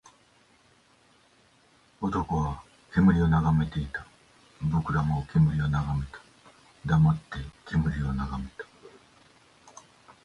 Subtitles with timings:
[2.01, 4.03] 男は煙を眺めていた。
[4.59, 6.13] 僕らも煙を眺めた。
[6.83, 7.23] 黙って
[7.67, 8.65] 煙を眺めた。